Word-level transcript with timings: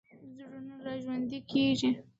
زړونه 0.35 0.75
راژوندي 0.85 1.39
کېږي. 1.51 1.89